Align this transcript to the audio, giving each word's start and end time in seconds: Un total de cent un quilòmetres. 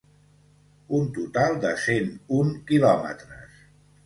Un 0.99 1.05
total 1.17 1.57
de 1.67 1.73
cent 1.83 2.09
un 2.39 2.51
quilòmetres. 2.73 3.63